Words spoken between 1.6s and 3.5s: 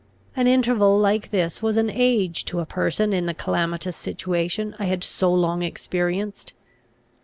was an age to a person in the